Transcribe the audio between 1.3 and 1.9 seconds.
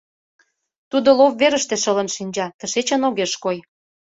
верыште